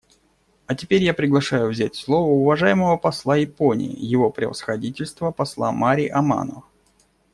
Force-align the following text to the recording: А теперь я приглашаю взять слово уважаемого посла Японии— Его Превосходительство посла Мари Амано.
А 0.65 0.73
теперь 0.73 1.03
я 1.03 1.13
приглашаю 1.13 1.69
взять 1.69 1.93
слово 1.95 2.27
уважаемого 2.31 2.97
посла 2.97 3.35
Японии— 3.37 3.93
Его 4.03 4.31
Превосходительство 4.31 5.29
посла 5.29 5.71
Мари 5.71 6.07
Амано. 6.07 6.63